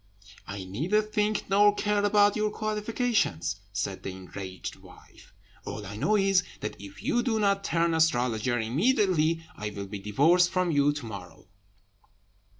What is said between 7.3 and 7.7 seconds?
not